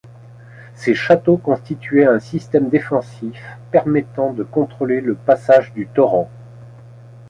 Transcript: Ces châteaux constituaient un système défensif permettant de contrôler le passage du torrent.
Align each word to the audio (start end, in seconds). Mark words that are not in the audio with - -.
Ces 0.73 0.95
châteaux 0.95 1.37
constituaient 1.37 2.07
un 2.07 2.17
système 2.19 2.69
défensif 2.69 3.39
permettant 3.69 4.33
de 4.33 4.41
contrôler 4.41 4.99
le 4.99 5.13
passage 5.13 5.73
du 5.73 5.85
torrent. 5.85 6.27